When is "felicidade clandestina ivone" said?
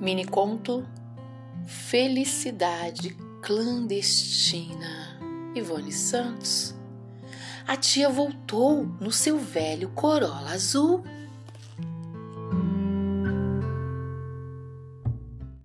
1.66-5.92